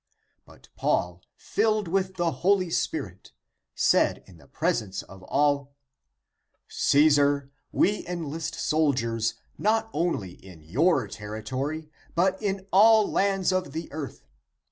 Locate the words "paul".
0.75-1.21